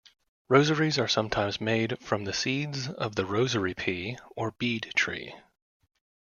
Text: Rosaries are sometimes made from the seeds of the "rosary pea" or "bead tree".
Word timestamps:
Rosaries 0.49 0.97
are 0.97 1.07
sometimes 1.07 1.61
made 1.61 1.99
from 1.99 2.25
the 2.25 2.33
seeds 2.33 2.89
of 2.89 3.15
the 3.15 3.23
"rosary 3.23 3.75
pea" 3.75 4.17
or 4.35 4.49
"bead 4.49 4.91
tree". 4.95 5.35